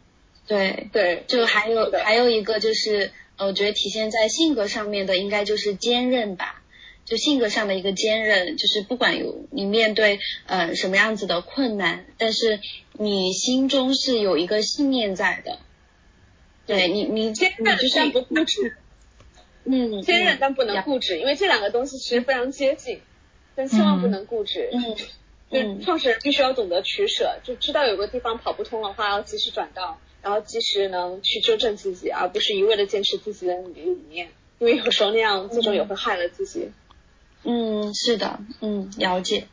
[0.47, 6.61] 对，对，就还有还有一个就是，呃，我觉得体现在性格上面的，应该就是坚韧吧。
[7.03, 12.61] 就性格上的一个坚韧，就是不管有你面对呃什么样子的困难，但是
[12.93, 15.59] 你心中是有一个信念在的。
[16.65, 18.77] 对你，你坚韧你就是但不固执，
[19.65, 23.01] 嗯，坚韧但不能嗯固执，因为这两个东西其实非常接近，
[23.55, 24.69] 但千万不能固执。
[24.73, 24.95] 嗯
[25.51, 34.29] 就嗯创始人必须要懂得取舍，就知道有个地方跑不通的话，要及时转道，然后及时能去纠正自己，而不是一味的坚持自己的理念。
[34.57, 36.71] 因为有时候那样最终也会害了自己。
[37.43, 39.47] 嗯，是的，嗯，了解，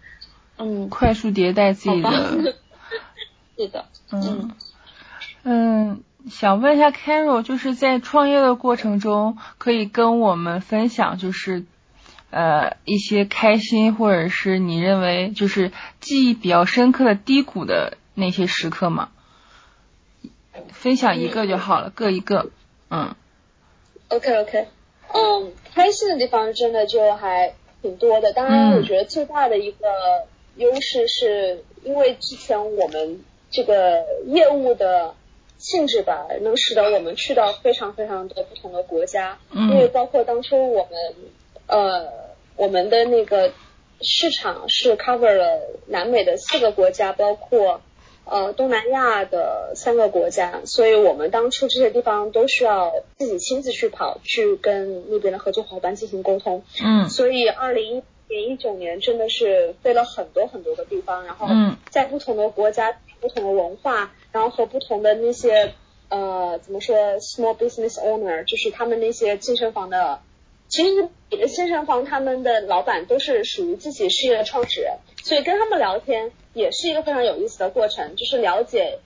[0.57, 2.55] 嗯，快速迭代自己的，
[3.59, 4.51] 是的，嗯
[5.43, 11.65] 嗯，想问一下 Carol，就是在创业的过程中，可以跟我们分享，就是
[12.31, 19.11] 呃一些开心或者是你认为就是记忆比较深刻的低谷的那些时刻吗？
[20.69, 22.51] 分享一个就好了，各一个，
[22.91, 23.15] 嗯。
[24.09, 24.67] OK OK，
[25.15, 27.55] 嗯，开心的地方真的就还。
[27.83, 29.89] 挺多的，当然，我觉得最大的一个
[30.57, 35.15] 优势是因为之前我们这个业务的
[35.61, 39.39] 性质吧，能使得我们去到非常非常多不同的国家。
[39.53, 39.71] 嗯。
[39.71, 41.15] 因为包括当初我们
[41.67, 42.09] 呃
[42.57, 43.53] 我们的那个
[44.01, 47.83] 市场是 cover 了南美的四个国家，包括
[48.25, 56.65] 呃东南亚的三个国家，所以我们当初这些地方都需要自己亲自去跑，去跟那边的合作伙伴进行沟通。
[56.83, 57.09] 嗯。
[57.11, 61.49] 所以二零一年一九年真的是飞了很多很多个地方，然后
[61.91, 65.75] 在不同的国家、不同的文化，然后和不同的那些
[66.09, 70.23] 呃怎么说 small business owner，就是他们那些健身房的，
[70.69, 71.09] 其实
[71.49, 76.33] 健身房他们的老板都是属于自己事业的创始人，所以跟他们聊天。
[76.53, 78.99] 也是一个非常有意思的过程，就是了解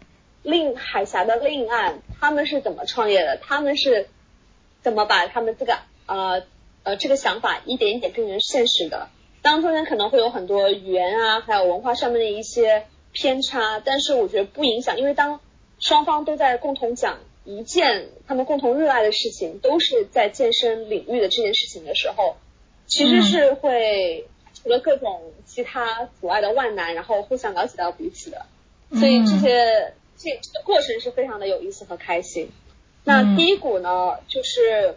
[0.42, 4.08] 另海峡的另一岸他们是怎么创业的，他们是
[4.80, 6.42] 怎么把他们这个呃
[6.84, 9.10] 呃这个想法一点一点变成现实的。
[9.44, 15.38] 当中间可能会有很多语言啊，还有文化上面的一些偏差，但是我觉得不影响，因为当
[15.78, 22.36] 双方都在共同讲一件他们共同热爱的事情，都是在健身领域的这件事情的时候，
[22.86, 24.26] 其实是会。
[24.62, 28.46] 除了各种其他阻碍的万难，然后互相了解到彼此的，
[28.92, 32.50] 所以这些这这个过程是非常的有意思和开心。
[33.02, 34.96] 那低谷呢，就是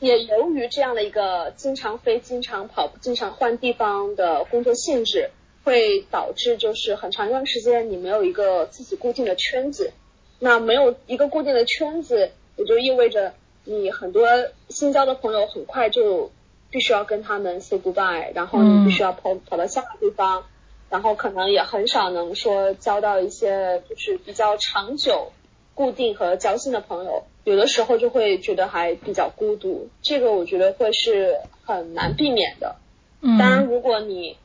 [0.00, 5.30] 也由于这样的一个经常飞、经常跑、经常换地方的工作性质，
[5.62, 9.92] 会导致就是很长一段时间你没有一个自己固定的圈子。
[10.40, 13.34] 那没有一个固定的圈子，也就意味着
[13.64, 14.26] 你很多
[14.68, 16.32] 新交的朋友很快就。
[16.72, 20.44] 必须要跟他们 say goodbye，然后你必须要跑跑到下个地方，
[20.88, 25.32] 然后可能也很少能说交到一些就是比较长久、
[25.74, 32.76] 固定和交心的朋友，有的时候就会觉得还比较孤独，这个我觉得会是很难避免的。
[33.20, 34.36] 当然，如果你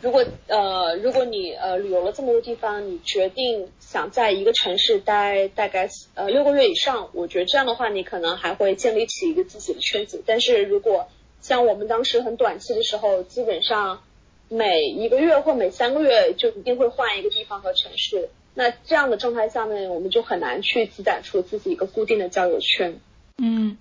[0.00, 11.08] 如果呃如果你呃旅游了这么多地方，你决定想在一个城市待大概呃六个月以上，我觉得这样的话你可能还会建立起一个自己的圈子，但是如果
[11.40, 14.02] 像我们当时很短期的时候，基本上
[14.48, 18.28] 每一个月或每三个月就一定会换一个地方和城市。
[18.56, 22.98] 那这样的状态下面，我们就很难去积攒出自己一个固定的交友圈。
[23.38, 23.78] 嗯。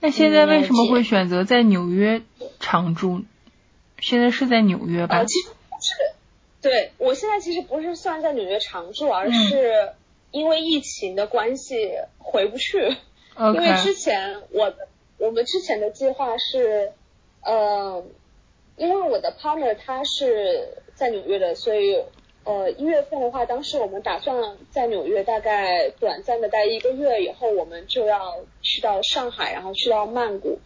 [0.00, 2.22] 那现在为什么会选择在纽约
[2.58, 3.22] 常住？
[4.00, 5.24] 现在是在纽约吧？
[5.24, 5.48] 其实
[5.80, 5.94] 是，
[6.60, 9.92] 对我现在其实不是算在纽约常住，而是
[10.32, 12.96] 因为疫情的关系回不去。
[13.38, 14.88] 因为之前我的。
[15.18, 16.92] 我们之前的计划是，
[17.42, 18.04] 呃，
[18.76, 22.02] 因为我的 partner 他是在纽约的，所以
[22.46, 30.60] 呃一月份的话，当时我们打算在纽约大概短暂的待一个月，以后我们就要去到上海，然后去到曼谷，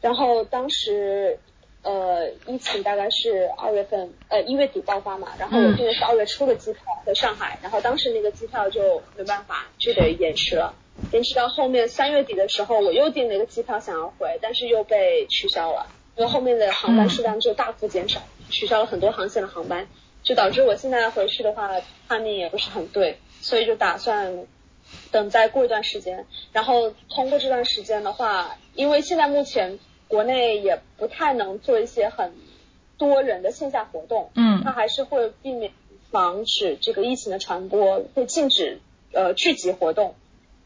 [0.00, 1.38] 然后当时
[1.82, 10.74] 呃疫情大概是二月份呃一月底爆发嘛，然后我订的是二月初的机票在上海，然后当时那个机票就没办法就得延迟了。
[11.12, 18.20] 延迟到后面三月底的时候，我又订了一个机票想要回，但是又被取消了，因为后面的航班数量就大幅减少，
[18.50, 19.88] 取消了很多航线的航班，
[20.22, 21.70] 就导致我现在回去的话
[22.08, 24.46] ，timing 也不是很对，所以就打算
[25.10, 32.32] 等再过一段时间，然后通过这段时间的话，因为现在目前国内也不太能做一些很
[32.98, 35.72] 多人的线下活动，嗯，它还是会避免
[36.10, 38.80] 防止这个疫情的传播，会禁止
[39.12, 40.14] 呃聚集活动。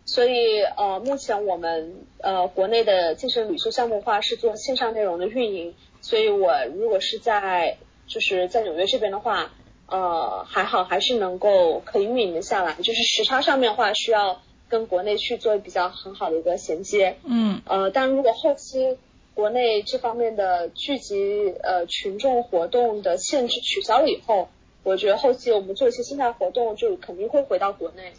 [0.04, 9.50] 所以呃，目前我们呃国内的健身旅修项目化是做线上内容的运营，所以我如果是在就是在纽约这边的话，
[9.86, 18.98] 呃还好还是能够可以运营的下来，就是时差上面的话需要跟国内去做比较很好的一个衔接，嗯，呃，但如果后期
[19.34, 24.48] 国内这方面的聚集呃群众活动的限制取消了以后，
[24.82, 28.12] 我觉得后期我们做一些线下活动就肯定会回到国内，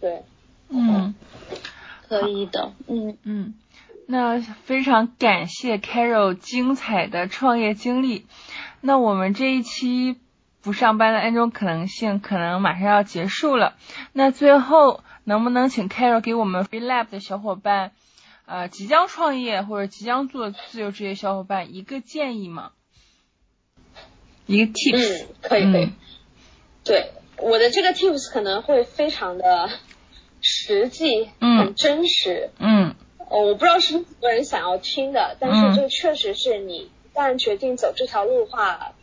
[0.00, 0.22] 对。
[0.68, 1.14] 嗯，
[2.08, 3.54] 可以的，嗯嗯，
[4.06, 8.26] 那非常感谢 Carol 精彩的创业经历。
[8.80, 10.16] 那我们这一期
[10.62, 13.76] 不上班的 N 种可能性可能马上要结束了。
[14.12, 17.92] 那最后能不能请 Carol 给我们 Free Lab 的小伙伴
[18.46, 22.72] 呃即将创业或者即将做自由职业小伙伴一个建议吗？
[24.46, 25.24] 一个 tips？
[25.24, 25.84] 嗯，可以可以。
[25.84, 25.92] 嗯
[26.84, 29.68] 对，我的这个 tips 可能会非常的
[30.40, 32.50] 实际，嗯很真实。
[32.60, 32.94] 嗯
[33.28, 38.94] 哦，我不知道是不是很多人想要听的，但嗯是这确实是你一旦决定走这条路的话，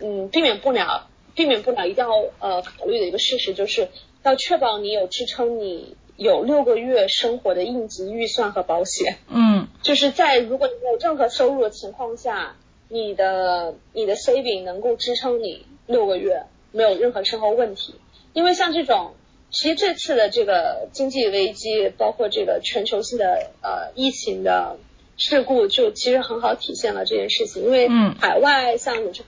[0.00, 3.88] 嗯，避免不了，避免不了一定要呃考虑的一个事实，就是
[4.22, 9.16] 要确保你有支撑你有六个月生活的应急预算和保险。
[9.28, 12.56] 嗯就是在如果你没有任何收入的情况下，
[12.88, 17.94] 你的你的 saving 能够支撑你六个月，没有任何生活问题。
[18.34, 19.14] 因为像这种，
[19.50, 24.76] 其实这次的这个经济危机，包括这个全球性的呃疫情的
[25.20, 27.62] 事故，就其实很好体现了这件事情。
[27.62, 29.26] 因为嗯海外像远程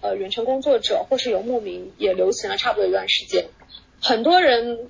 [0.00, 3.46] 呃远程工作者或是游牧民也流行了差不多一段时间，
[4.00, 4.88] 很多人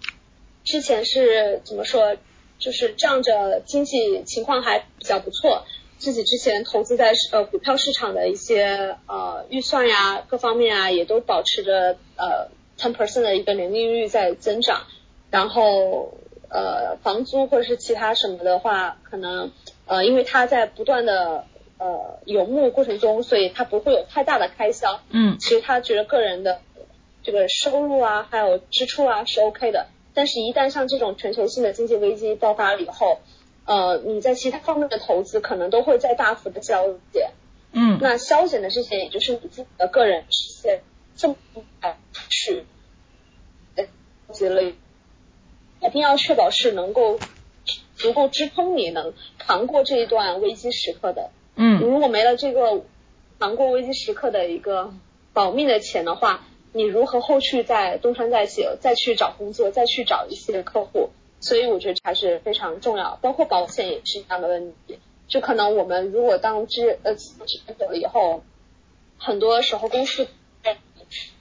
[0.62, 2.16] 之前是怎么说，
[2.59, 5.64] 就是仗着经济情况还比较不错，
[5.97, 14.82] 自己之前投资在呃股票市场的一些呃预算呀，各方面啊，也都保持着呃 ten percent 的一个年利率在增长，
[15.30, 16.18] 然后
[16.51, 19.51] 呃房租或者是其他什么的话，可能
[19.87, 21.47] 呃因为他在不断的
[21.78, 26.61] 呃游牧过程中，所以他不会有太大的开销，嗯其实他觉得个人的
[27.22, 29.87] 这个收入啊，还有支出啊是 OK 的。
[30.16, 33.18] 但是，一旦像这种全球性的经济危机爆发了以后，
[33.64, 37.30] 呃，你在其他方面的投资可能都会在大幅的削减。
[37.72, 40.82] 嗯那消减的这些，也就是你自己的个人实现
[41.16, 41.35] 这么
[42.28, 42.64] 去
[44.30, 44.76] 积累，
[45.80, 47.18] 一定要确保是能够
[47.97, 51.30] 足够支撑你能扛过这一段危机时刻的。
[51.57, 52.82] 嗯如果没了这个
[53.38, 54.92] 扛过危机时刻的一个
[55.32, 61.11] 保命的钱的话，你如何后续再东山再起，再去找工作，再去找一些客户？
[61.40, 64.99] 所以我觉得还是非常重要，包括保险也是一样的问题。
[65.28, 67.32] 就可能我们如果当职呃职
[67.68, 68.42] 业者了以后，
[69.18, 70.26] 很多时候公司
[70.64, 70.76] 买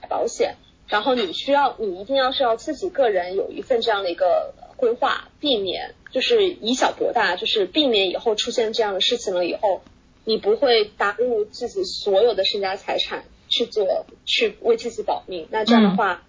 [0.09, 0.55] 保险，
[0.87, 9.81] 然后你需要你一定要是要自己个人有一份这样的一个规划，避免就是以小博大，就是避免以后出现这样的事情了以后，
[10.23, 16.23] 你不会打入自己所有的身家财产去做去为自己保命，那这样的话，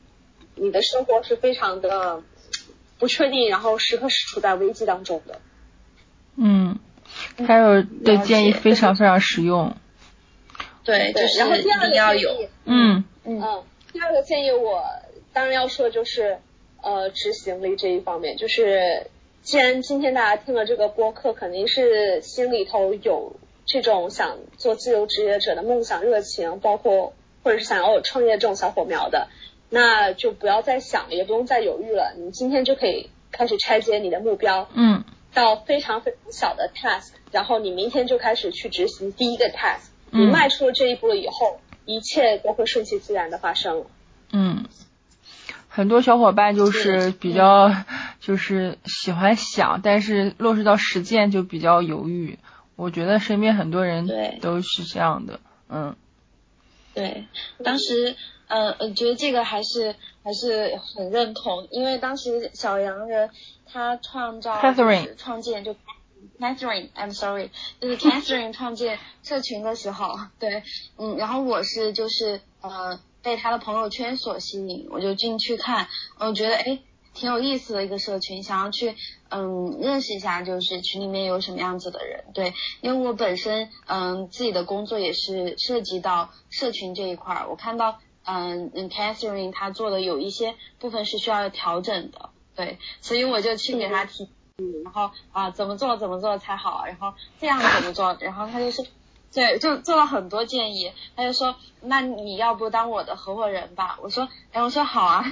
[0.57, 2.23] 你的生活是非常的
[2.99, 5.41] 不确定，然后时刻是处在危机当中的。
[6.37, 6.79] 嗯，
[7.47, 9.77] 还有的建议非常非常实用。
[10.83, 13.63] 对，就是然后第二个一定要建议有，嗯嗯，
[13.93, 14.83] 第二个建议我
[15.33, 16.39] 当然要说的就是
[16.83, 19.07] 呃执行力这一方面，就是
[19.45, 23.37] 既然今天大家听了这个播客，肯定是心里头有
[23.67, 29.29] 这种想做自由职业者的梦想热情，包括或者是想要有创业这种小火苗的，
[29.69, 39.91] 那就不要再想了，也不用再犹豫了，你今天就可以开始拆解你的目标，嗯到非常非常小的 task，然后你明天就开始去执行第一个 task。
[40.11, 43.87] 你嗯迈出了这一步了以后，一切都会顺其自然的发生了。
[44.33, 44.65] 嗯，
[45.75, 47.75] 很多小伙伴就是比较
[48.21, 52.39] 就是喜欢想，但是落实到实践就比较犹豫。
[52.77, 55.41] 我觉得身边很多人对都是这样的。
[55.69, 55.97] 嗯
[56.95, 57.27] 对，
[57.65, 58.15] 当时
[58.47, 63.31] 呃，我觉得这个还是还是很认同，因为当时小洋人
[63.67, 65.75] 他创造 Catherine 创建就
[66.39, 67.51] Catherine，I'm sorry，
[67.81, 70.63] 就是 Catherine 创建社群的时候， 对，
[70.99, 76.79] 嗯，然后我是就是呃被他的朋友圈所吸引，我就进去看，我觉得哎
[77.15, 78.95] 挺有意思的一个社群，想要去
[79.31, 82.53] 嗯认识一下，就是群里面有什么样子的人，对，
[82.83, 98.85] 因为我本身嗯自己的工作也是涉及到社群这一块儿，我看到嗯嗯 Catherine 她做的有一些部分是需要调整的，对，所以我就去给他提，嗯然后啊怎么做怎么做才好，然后这样怎么做，然后他就说。
[99.35, 103.99] 对，就做了很多建议，他就说，那你要不当我的合伙人吧？
[104.01, 105.25] 我说，然后我说好啊，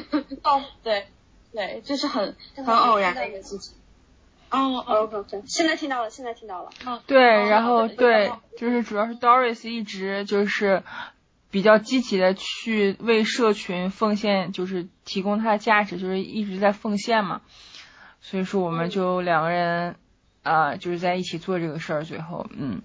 [0.43, 1.07] 哦， 对，
[1.53, 3.75] 对，就是很很偶然的一个事情。
[4.51, 6.71] 哦哦 OK OK，现在听到了，现在听到了。
[6.85, 10.83] 哦，对，哦然后对，就是主要是 Doris 一直就是
[11.51, 17.41] 比较积极的去为社群奉献，就是提供他的价值，就是一直在奉献嘛。
[18.21, 19.97] 所以说我们就两个人
[20.43, 22.83] 啊、就是在一起做这个事儿，最后嗯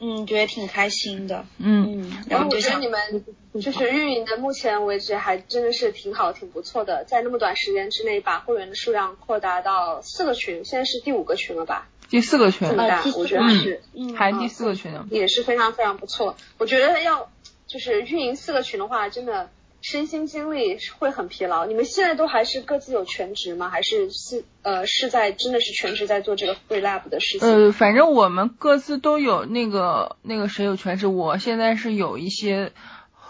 [0.00, 1.44] 嗯，觉得挺开心的。
[1.58, 3.24] 嗯嗯，然后我觉得你们
[3.60, 11.88] 就是运营的，目前为止还真的是挺好、挺不错的，在那么短时间之内把会员的数量扩大到四个群，现在是第五个群了吧？
[12.08, 15.06] 第四个群这么大我觉得嗯是嗯还第四个群呢。
[15.10, 16.36] 也是非常非常不错。
[16.56, 17.30] 我觉得要
[17.66, 19.50] 就是运营四个群的话，真的
[19.80, 21.66] 身心精力会很疲劳。
[21.66, 23.68] 你们现在都还是各自有全职吗？
[23.68, 27.48] 还是是呃是在真的是全职在做这个 free lab 的事情？
[27.48, 32.72] 呃，反正我们各自都有那个那个谁有全职，我现在是有一些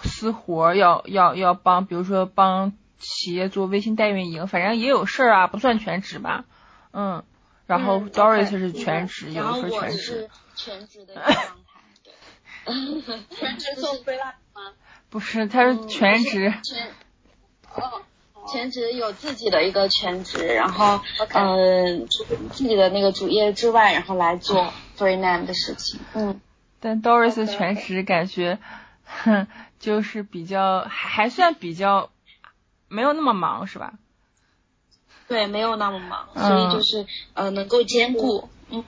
[0.02, 6.44] 私活要要要帮，比如说帮企业做微信代运营，反正也有事儿啊，不算全职吧。
[6.92, 7.22] 嗯，
[7.66, 10.28] 然后嗯 Doris 是全职，有然后的是全职是。
[10.58, 11.67] 全职的一个状态，对，
[13.30, 14.72] 全职做 free lab 吗？
[15.10, 16.52] 不是，他是嗯全职。
[16.62, 16.86] 全
[17.74, 18.02] 哦，
[18.52, 21.00] 全职有自己的一个全职，然后
[21.32, 26.00] 嗯，除自己的那个主业之外，然后来做 freelance 的事情。
[26.14, 26.40] 嗯，
[26.80, 28.58] 但 Doris 全职感觉，
[29.04, 29.46] 哼，
[29.78, 32.10] 就是比较还还算比较
[32.88, 33.94] 没有那么忙，是吧？
[35.28, 38.48] 对，没有那么忙，嗯所以就是呃能够兼顾。
[38.70, 38.84] 嗯，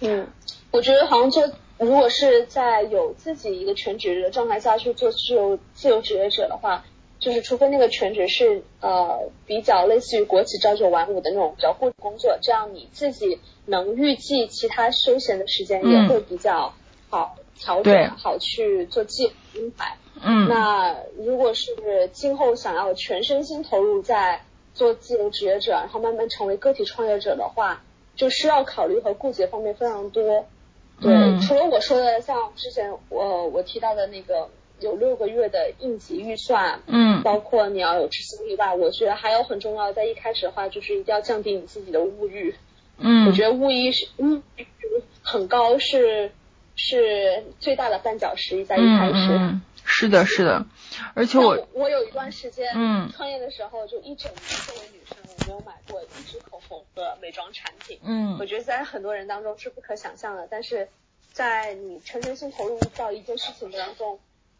[0.00, 0.28] 嗯，
[0.72, 1.40] 我觉得好像就
[1.78, 6.84] 如果是在有自己一个全职的状态下去做自由自由职业者的话，
[7.18, 16.74] 就是除非那个全职是呃比较类似于国企朝九晚五的那种比较固定工作，这样你自己能预计其他休闲的时间也嗯会比较
[17.10, 19.96] 好调对整，好去做计安排。
[20.22, 27.82] 嗯那如果是今后想要全身心投入在做自由职业者，然后慢慢成为个体创业者的话，
[28.14, 30.46] 就需要考虑和顾及的方面非常多。
[31.00, 34.48] 对，嗯除了我说的，像之前我我提到的那个
[34.80, 42.54] 有六个月的应急预算，嗯包括你要有执行力吧，我觉得还有很重要，在一开始的话，就是一定要降低你自己的物欲。
[42.98, 44.66] 嗯，我觉得物欲是物欲
[45.22, 46.32] 很高是
[46.76, 49.12] 是最大的绊脚石，在一开始。
[49.12, 50.66] 嗯嗯，是的，是的，
[51.14, 57.98] 而且我我有一段时间，嗯创业的时候就一整年作为女生，我没有买过一支口红和美妆产品。
[58.02, 60.88] 嗯我觉得在很多人当中是不可想象的，但是
[61.32, 64.18] 在你全身心投入到一件事情当中，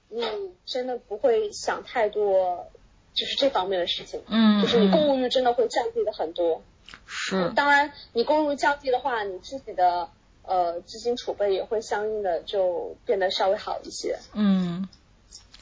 [0.09, 0.23] 你
[0.65, 2.71] 真的不会想太多，
[3.13, 4.23] 就是这方面的事情。
[4.29, 6.63] 嗯就是你嗯购物欲真的会降低的很多。
[7.05, 10.09] 是当然，你购入欲降低的话，你自己的
[10.45, 14.19] 呃资金储备也会相应的就变得稍微好一些。
[14.35, 14.89] 嗯，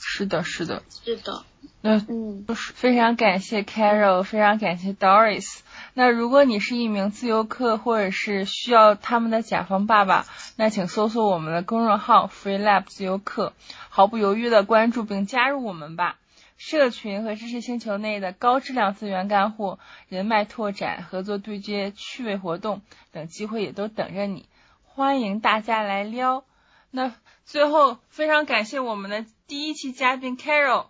[0.06, 0.82] 是的，是的。
[1.04, 1.44] 是的。
[1.80, 5.60] 那嗯，非常感谢 Carol，非常感谢 Doris。
[5.92, 10.26] 那如果你是一名自由客，或者是需要他们的甲方爸爸，
[10.56, 13.52] 那请搜索我们的公众号 FreeLab 自由课，
[13.88, 16.16] 毫不犹豫的关注并加入我们吧。
[16.56, 19.78] 社群和知识星球内的高质量资源干货、
[20.08, 22.80] 人脉拓展、合作对接、趣味活动
[23.12, 24.46] 等机会也都等着你，
[24.84, 26.44] 欢迎大家来撩。
[26.90, 27.12] 那
[27.44, 30.86] 最后非常感谢我们的第一期嘉宾 Carol。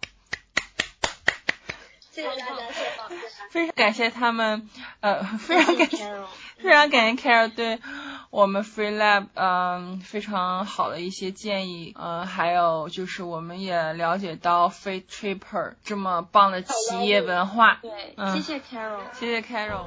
[3.51, 4.69] 非常感谢他们，
[5.01, 6.13] 呃，非常感谢，
[6.59, 7.81] 非常感谢 Carol 对
[8.31, 19.01] 我们 Free Lab 嗯、非常好的一些建议，呃，还有就是我们也了解到 Free Tripper 这么棒的企业文化，对，嗯谢谢 Carol。
[19.13, 19.87] 谢谢 Carol。